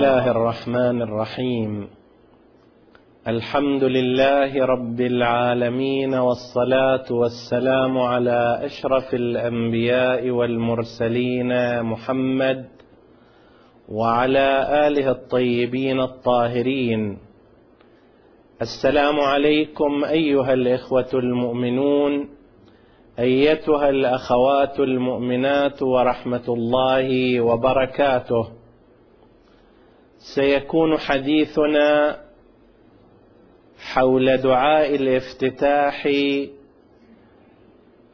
[0.00, 1.88] الله الرحمن الرحيم
[3.28, 12.68] الحمد لله رب العالمين والصلاه والسلام على اشرف الانبياء والمرسلين محمد
[13.88, 14.48] وعلى
[14.86, 17.18] اله الطيبين الطاهرين
[18.62, 22.28] السلام عليكم ايها الاخوه المؤمنون
[23.18, 28.59] ايتها الاخوات المؤمنات ورحمه الله وبركاته
[30.20, 32.16] سيكون حديثنا
[33.92, 36.08] حول دعاء الافتتاح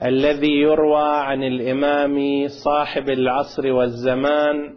[0.03, 4.75] الذي يروى عن الإمام صاحب العصر والزمان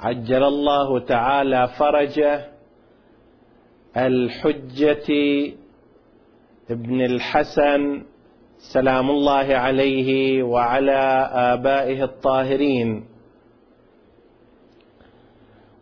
[0.00, 2.50] عجل الله تعالى فرجه
[3.96, 5.08] الحجة
[6.70, 8.02] ابن الحسن
[8.58, 13.13] سلام الله عليه وعلى آبائه الطاهرين.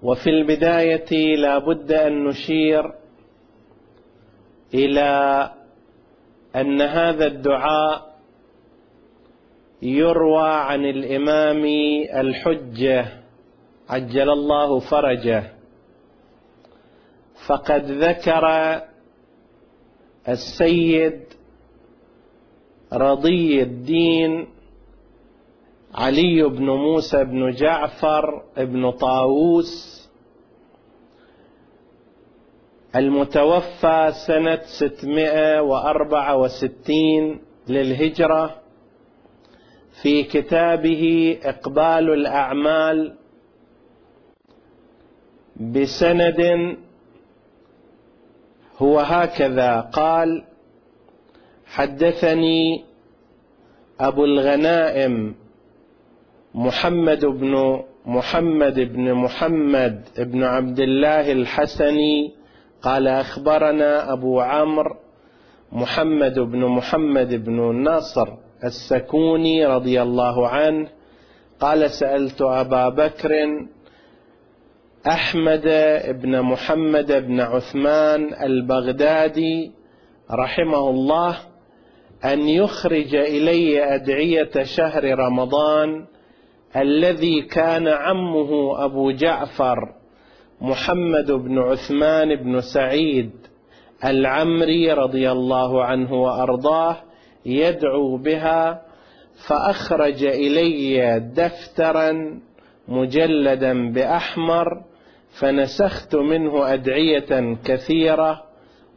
[0.02, 2.93] وفي البداية لا بد أن نشير
[4.74, 5.51] إلى
[6.57, 8.12] أن هذا الدعاء
[9.82, 11.65] يروى عن الإمام
[12.15, 13.07] الحجة
[13.88, 15.52] عجل الله فرجه.
[17.46, 18.46] فقد ذكر
[20.29, 21.23] السيد
[22.93, 24.49] رضي الدين
[25.95, 30.02] علي بن موسى بن جعفر بن طاووس
[32.96, 38.57] المتوفى سنة 664 للهجرة
[40.02, 43.16] في كتابه إقبال الأعمال
[45.56, 46.77] بسند
[48.79, 50.45] هو هكذا قال
[51.66, 52.84] حدثني
[54.01, 55.34] أبو الغنائم
[56.55, 62.35] محمد بن محمد بن محمد بن عبد الله الحسني
[62.83, 64.97] قال أخبرنا أبو عمرو
[65.73, 68.29] محمد بن محمد بن النصر
[68.65, 70.89] السكوني رضي الله عنه
[71.61, 73.31] قال سألت أبا بكر
[75.07, 75.69] أحمد
[76.23, 79.73] بن محمد بن عثمان البغدادي
[80.31, 81.39] رحمه الله
[82.25, 86.12] أن يخرج إلي أدعية شهر رمضان
[86.77, 89.94] الذي كان عمه أبو جعفر
[90.60, 93.31] محمد بن عثمان بن سعيد
[94.05, 96.97] العمري رضي الله عنه وأرضاه
[97.47, 98.82] يدعو بها
[99.47, 102.41] فأخرج إلي دفترا
[102.88, 104.82] مجلدا بأحمر
[105.41, 108.43] فنسخت منه أدعية كثيرة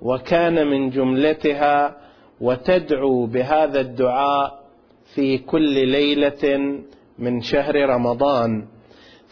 [0.02, 1.98] وكان من جملتها
[2.42, 4.60] وتدعو بهذا الدعاء
[5.16, 6.80] في كل ليلة
[7.20, 8.68] من شهر رمضان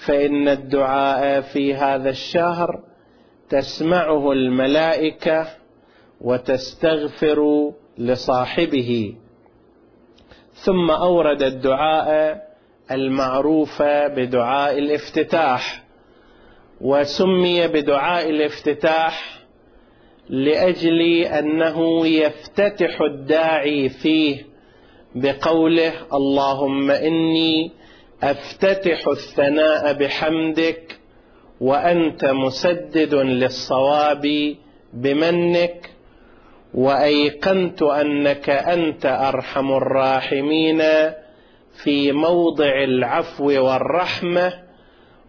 [0.05, 2.83] فإن الدعاء في هذا الشهر
[3.49, 5.47] تسمعه الملائكة
[6.21, 9.16] وتستغفر لصاحبه.
[10.53, 12.53] ثم أورد الدعاء
[12.91, 15.83] المعروف بدعاء الافتتاح
[16.81, 19.39] وسمي بدعاء الافتتاح
[20.29, 24.52] لأجل أنه يفتتح الداعي فيه
[25.16, 27.72] بقوله اللهم إني
[28.24, 31.00] أفتتح الثناء بحمدك
[31.62, 34.56] وأنت مسدد للصواب
[34.94, 35.90] بمنك
[36.74, 40.81] وأيقنت أنك أنت أرحم الراحمين
[41.84, 44.53] في موضع العفو والرحمة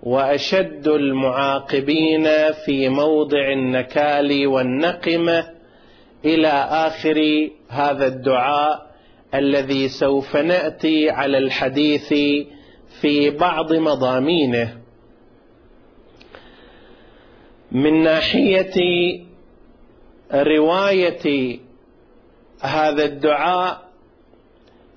[0.03, 5.55] وأشد المعاقبين في موضع النكال والنقمة.
[6.25, 8.84] إلى آخر هذا الدعاء.
[9.34, 12.09] الذي سوف نأتي على الحديث
[13.00, 14.81] في بعض مضامينه.
[17.72, 18.75] من ناحية
[20.33, 21.59] رواية
[22.61, 23.84] هذا الدعاء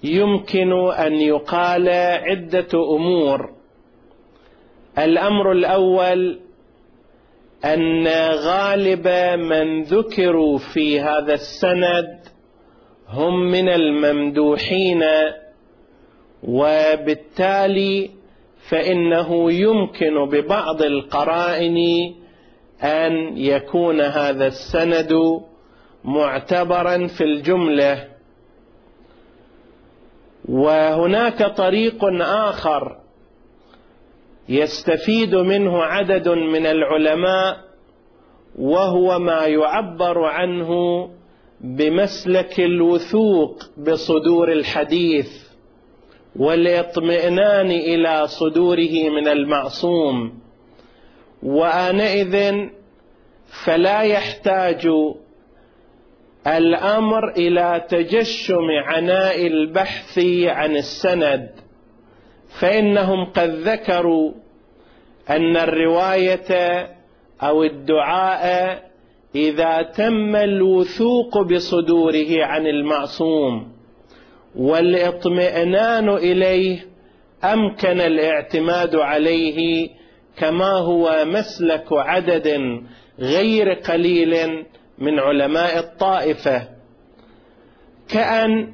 [0.04, 3.54] يمكن أن يقال عدة أمور.
[4.98, 6.40] الأمر الأول
[7.66, 9.08] أن غالب
[9.40, 12.27] من ذكروا في هذا السند
[13.10, 15.04] هم من الممدوحين
[16.44, 18.10] وبالتالي
[18.70, 21.78] فإنه يمكن ببعض القرائن
[22.84, 25.14] أن يكون هذا السند
[26.04, 28.08] معتبرا في الجملة.
[30.50, 32.98] وهناك طريق آخر
[34.50, 37.58] يستفيد منه عدد من العلماء
[38.60, 40.70] وهو ما يعبر عنه
[41.62, 45.30] بمسلك الوثوق بصدور الحديث
[46.36, 50.40] والاطمئنان إلى صدوره من المعصوم.
[51.44, 52.68] وآنئذ
[53.66, 54.88] فلا يحتاج
[56.48, 61.50] الأمر إلى تجشم عناء البحث عن السند
[62.60, 64.32] فإنهم قد ذكروا
[65.30, 66.82] أن الرواية
[67.42, 68.87] أو الدعاء
[69.38, 73.72] إذا تم الوثوق بصدوره عن المعصوم
[74.56, 76.86] والاطمئنان إليه
[77.44, 79.90] أمكن الاعتماد عليه
[80.38, 82.80] كما هو مسلك عدد
[83.20, 84.66] غير قليل
[84.98, 86.68] من علماء الطائفة.
[88.10, 88.74] كأن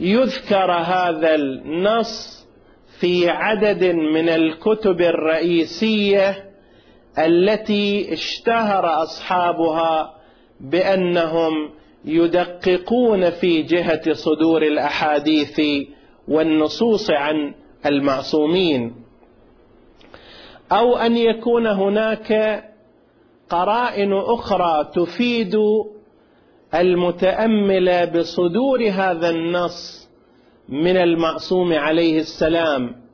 [0.00, 2.46] يذكر هذا النص
[3.00, 6.45] في عدد من الكتب الرئيسية
[7.18, 10.14] التي اشتهر أصحابها
[10.60, 11.70] بأنهم
[12.04, 15.60] يدققون في جهة صدور الأحاديث
[16.28, 17.54] والنصوص عن
[17.86, 18.94] المعصومين.
[20.72, 22.62] أو أن يكون هناك
[23.50, 25.56] قرائن أخرى تفيد
[26.74, 30.08] المتأمل بصدور هذا النص
[30.68, 33.05] من المعصوم عليه السلام.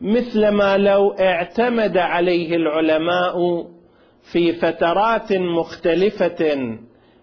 [0.00, 3.66] مثلما لو اعتمد عليه العلماء
[4.32, 6.56] في فترات مختلفة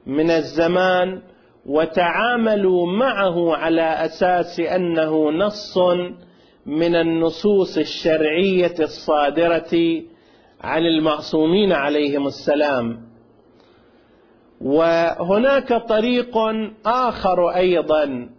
[0.06, 1.22] من الزمان
[1.66, 5.78] وتعاملوا معه على أساس أنه نص
[6.66, 10.02] من النصوص الشرعية الصادرة
[10.62, 13.00] عن المعصومين عليهم السلام.
[14.62, 16.38] وهناك طريق
[16.86, 18.30] آخر أيضا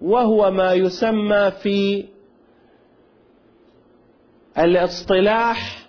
[0.00, 2.04] وهو ما يسمى في
[4.58, 5.86] الاصطلاح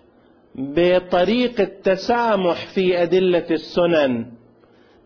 [0.56, 4.26] بطريق التسامح في أدلة السنن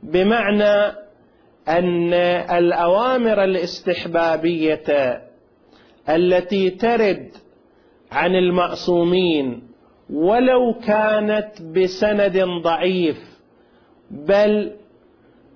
[0.04, 0.96] بمعنى
[1.68, 2.14] أن
[2.58, 5.22] الأوامر الاستحبابية
[6.10, 7.30] التي ترد
[8.12, 9.64] عن المعصومين
[10.10, 13.18] ولو كانت بسند ضعيف
[14.12, 14.72] بل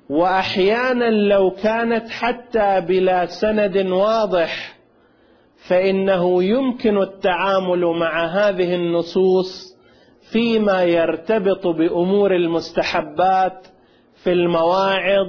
[0.09, 4.74] وأحيانا لو كانت حتى بلا سند واضح
[5.67, 9.75] فإنه يمكن التعامل مع هذه النصوص
[10.31, 13.67] فيما يرتبط بأمور المستحبات
[14.23, 15.27] في المواعظ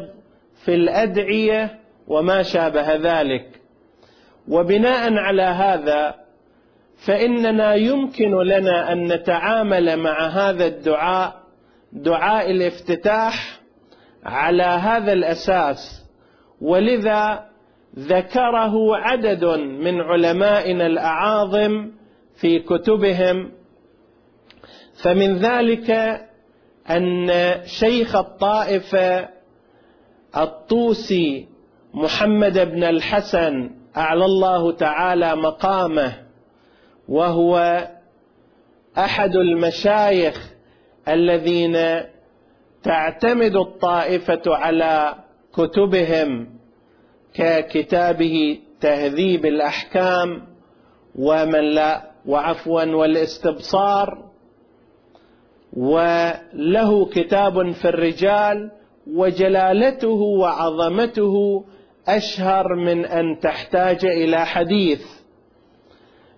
[0.64, 3.60] في الأدعية وما شابه ذلك.
[4.48, 6.14] وبناء على هذا
[6.96, 11.34] فإننا يمكن لنا أن نتعامل مع هذا الدعاء
[11.92, 13.60] دعاء الافتتاح
[14.24, 16.06] على هذا الأساس.
[16.60, 17.45] ولذا
[17.98, 19.44] ذكره عدد
[19.80, 21.90] من علمائنا الأعاظم
[22.34, 23.52] في كتبهم.
[25.02, 25.90] فمن ذلك
[26.90, 27.30] أن
[27.64, 29.28] شيخ الطائفه
[30.36, 31.48] الطوسي
[31.94, 36.12] محمد بن الحسن أعلى الله تعالى مقامه
[37.08, 37.86] وهو
[38.98, 40.52] أحد المشايخ
[41.08, 41.76] الذين
[42.82, 45.14] تعتمد الطائفة على
[45.54, 46.55] كتبهم.
[47.36, 50.46] ككتابه تهذيب الأحكام
[51.14, 54.26] ومن لا وعفوا والاستبصار.
[55.72, 58.70] وله كتاب في الرجال
[59.06, 61.64] وجلالته وعظمته
[62.08, 65.06] أشهر من أن تحتاج إلى حديث.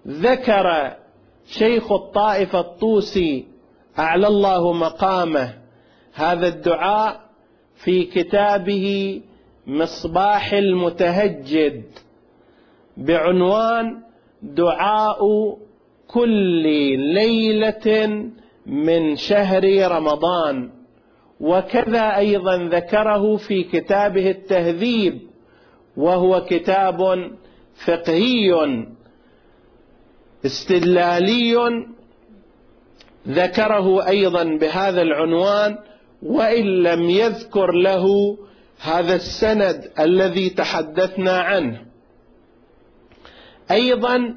[0.09, 0.97] ذكر
[1.47, 3.47] شيخ الطائفة الطوسي
[3.99, 5.55] أعلى الله مقامه
[6.15, 7.21] هذا الدعاء
[7.75, 9.21] في كتابه
[9.69, 11.83] مصباح المتهجد
[12.97, 14.03] بعنوان
[14.43, 15.21] دعاء
[16.09, 16.63] كل
[16.99, 18.07] ليلة
[18.67, 20.71] من شهر رمضان.
[21.41, 25.21] وكذا أيضا ذكره في كتابه التهذيب
[25.97, 27.31] وهو كتاب
[27.87, 28.85] فقهي
[30.47, 31.85] استدلالي
[33.29, 35.79] ذكره أيضا بهذا العنوان
[36.23, 38.07] وإن لم يذكر له
[38.81, 41.87] هذا السند الذي تحدثنا عنه.
[43.71, 44.35] أيضا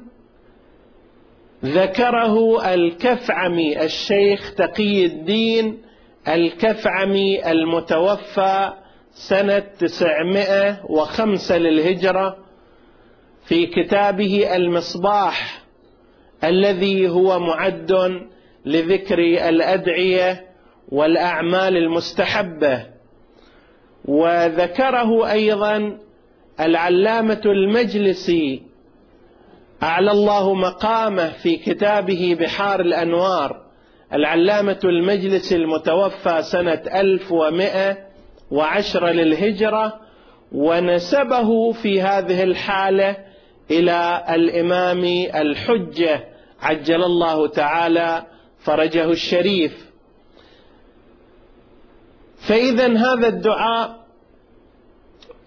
[1.64, 5.82] ذكره الكفعمي الشيخ تقي الدين
[6.28, 8.72] الكفعمي المتوفى
[9.14, 12.36] سنة تسعمائة وخمسة للهجرة
[13.44, 15.62] في كتابه المصباح
[16.44, 17.92] الذي هو معد
[18.64, 20.46] لذكر الأدعية
[20.88, 22.91] والأعمال المستحبة.
[24.04, 25.98] وذكره أيضا
[26.60, 28.62] العلامة المجلسي
[29.82, 33.62] أعلى الله مقامه في كتابه بحار الأنوار
[34.12, 40.00] العلامة المجلس المتوفى سنة 1110 للهجرة
[40.52, 43.16] ونسبه في هذه الحالة
[43.70, 45.04] إلى الإمام
[45.34, 46.24] الحجة
[46.60, 48.26] عجل الله تعالى
[48.58, 49.91] فرجه الشريف.
[52.42, 54.02] فإذا هذا الدعاء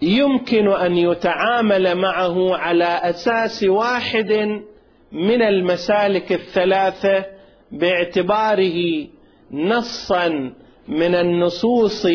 [0.02, 4.32] يمكن أن يتعامل معه على أساس واحد
[5.12, 7.24] من المسالك الثلاثة
[7.72, 9.06] باعتباره
[9.52, 10.52] نصا
[10.88, 12.06] من النصوص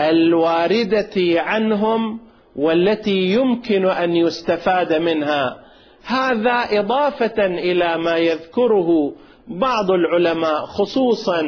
[0.00, 2.20] الواردة عنهم
[2.56, 5.56] والتي يمكن أن يستفاد منها.
[6.04, 9.12] هذا إضافة إلى ما يذكره
[9.48, 11.42] بعض العلماء خصوصا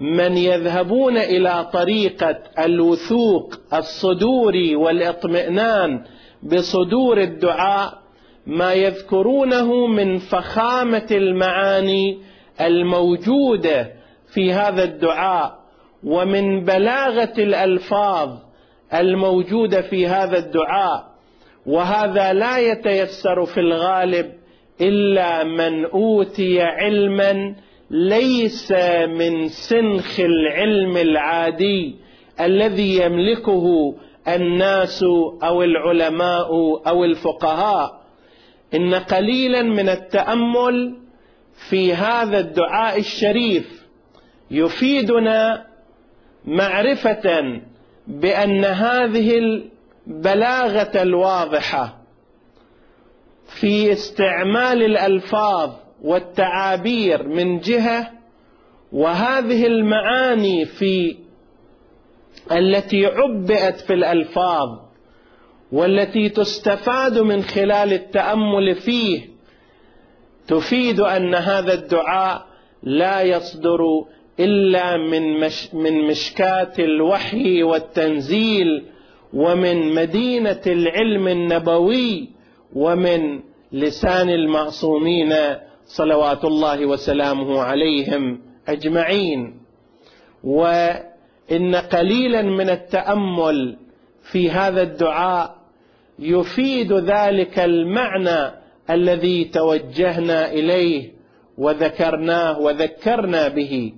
[0.00, 6.04] من يذهبون إلى طريقة الوثوق الصدوري والإطمئنان
[6.42, 7.98] بصدور الدعاء
[8.46, 12.18] ما يذكرونه من فخامة المعاني
[12.60, 13.92] الموجودة
[14.34, 15.58] في هذا الدعاء
[16.04, 18.30] ومن بلاغة الألفاظ
[18.94, 21.08] الموجودة في هذا الدعاء
[21.66, 24.32] وهذا لا يتيسر في الغالب
[24.80, 27.54] إلا من أوتي علما
[27.90, 28.72] ليس
[29.08, 31.96] من سنخ العلم العادي
[32.40, 33.94] الذي يملكه
[34.28, 35.02] الناس
[35.42, 36.48] أو العلماء
[36.86, 38.00] أو الفقهاء.
[38.74, 40.96] إن قليلا من التأمل
[41.68, 43.86] في هذا الدعاء الشريف
[44.50, 45.66] يفيدنا
[46.44, 47.60] معرفة
[48.06, 49.38] بأن هذه
[50.06, 51.98] البلاغة الواضحة
[53.60, 55.70] في استعمال الألفاظ
[56.02, 58.10] والتعابير من جهة
[58.92, 61.16] وهذه المعاني في
[62.52, 64.78] التي عبئت في الألفاظ
[65.72, 69.28] والتي تستفاد من خلال التأمل فيه
[70.48, 72.46] تفيد أن هذا الدعاء
[72.82, 73.78] لا يصدر
[74.40, 78.84] إلا من مش من مشكاه الوحي والتنزيل
[79.34, 82.28] ومن مدينة العلم النبوي
[82.74, 83.40] ومن
[83.72, 85.34] لسان المعصومين
[85.88, 89.60] صلوات الله وسلامه عليهم أجمعين.
[90.44, 93.76] وإن قليلا من التأمل
[94.32, 95.54] في هذا الدعاء
[96.18, 98.52] يفيد ذلك المعنى
[98.90, 101.12] الذي توجهنا إليه
[101.58, 103.92] وذكرناه وذكرنا به.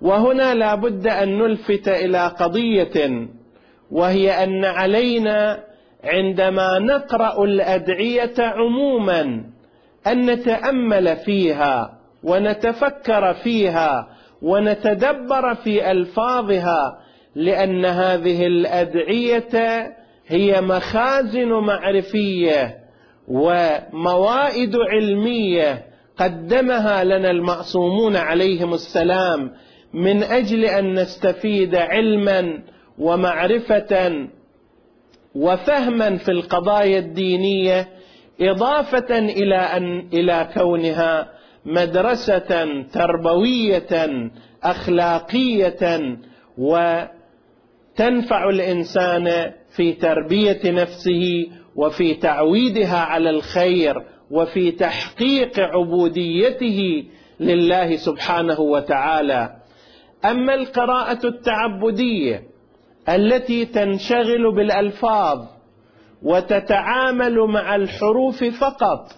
[0.00, 3.28] وهنا لا بد أن نلفت إلى قضية
[3.90, 5.64] وهي أن علينا
[6.04, 9.44] عندما نقرأ الأدعية عموما
[10.06, 14.08] أن نتأمل فيها ونتفكر فيها
[14.42, 16.98] ونتدبر في ألفاظها
[17.34, 19.86] لأن هذه الأدعية
[20.26, 22.78] هي مخازن معرفية
[23.28, 25.86] وموائد علمية
[26.16, 29.52] قدمها لنا المعصومون عليهم السلام
[29.92, 32.62] من أجل أن نستفيد علما
[32.98, 34.28] ومعرفة
[35.34, 37.88] وفهما في القضايا الدينية
[38.40, 41.28] إضافة إلى ان إلى كونها
[41.64, 44.30] مدرسة تربوية
[44.62, 46.16] أخلاقية
[46.58, 57.04] وتنفع الإنسان في تربية نفسه وفي تعويدها على الخير وفي تحقيق عبوديته
[57.40, 59.56] لله سبحانه وتعالى.
[60.24, 62.42] أما القراءة التعبدية
[63.08, 65.55] التي تنشغل بالألفاظ
[66.26, 69.12] وتتعامل مع الحروف فقط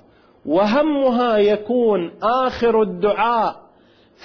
[0.47, 3.57] وهمها يكون آخر الدعاء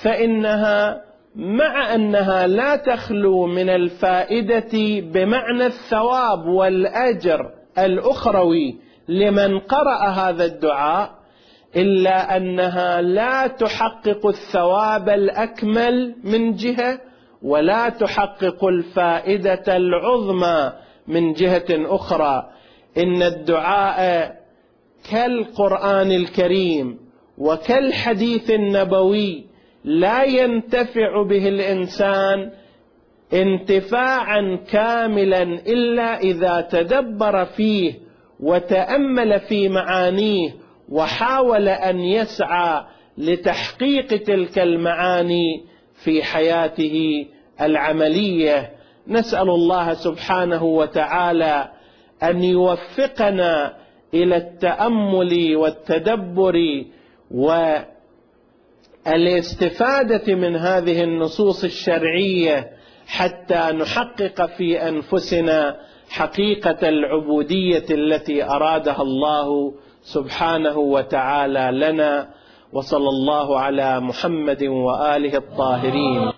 [0.03, 1.01] فإنها
[1.35, 8.75] مع أنها لا تخلو من الفائدة بمعنى الثواب والأجر الأخروي
[9.07, 11.11] لمن قرأ هذا الدعاء
[11.75, 16.99] إلا أنها لا تحقق الثواب الأكمل من جهة
[17.43, 20.71] ولا تحقق الفائدة العظمى
[21.07, 22.49] من جهة أخرى.
[22.97, 24.35] إن الدعاء
[25.11, 26.99] كالقرآن الكريم
[27.37, 29.45] وكالحديث النبوي
[29.83, 32.51] لا ينتفع به الإنسان
[33.33, 37.93] انتفاعا كاملا إلا إذا تدبر فيه
[38.39, 40.49] وتأمل في معانيه
[40.89, 42.83] وحاول أن يسعى
[43.17, 45.63] لتحقيق تلك المعاني
[46.03, 47.25] في حياته
[47.61, 48.71] العملية.
[49.07, 51.71] نسأل الله سبحانه وتعالى
[52.23, 53.73] أن يوفقنا
[54.13, 56.85] إلى التأمل والتدبر
[59.05, 62.69] والاستفادة من هذه النصوص الشرعية
[63.07, 65.77] حتى نحقق في أنفسنا
[66.09, 72.29] حقيقة العبودية التي أرادها الله سبحانه وتعالى لنا
[72.73, 76.31] وصلى الله على محمد وآله الطاهرين.